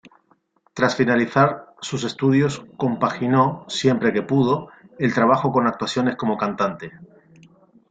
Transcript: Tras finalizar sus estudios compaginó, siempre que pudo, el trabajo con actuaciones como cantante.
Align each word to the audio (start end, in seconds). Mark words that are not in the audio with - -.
Tras 0.73 0.95
finalizar 0.95 1.75
sus 1.79 2.03
estudios 2.05 2.63
compaginó, 2.75 3.65
siempre 3.69 4.11
que 4.11 4.23
pudo, 4.23 4.69
el 4.97 5.13
trabajo 5.13 5.51
con 5.51 5.67
actuaciones 5.67 6.15
como 6.15 6.37
cantante. 6.39 6.91